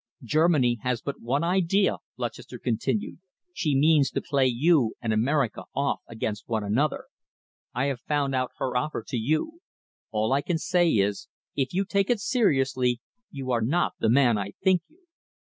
[0.23, 3.19] "Germany has but one idea," Lutchester continued.
[3.53, 7.05] "She means to play you and America off against one another.
[7.75, 9.59] I have found out her offer to you.
[10.09, 14.39] All I can say is, if you take it seriously you are not the man
[14.39, 15.01] I think you.